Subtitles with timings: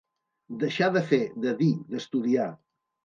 [0.63, 2.49] Deixar de fer, de dir, d'estudiar.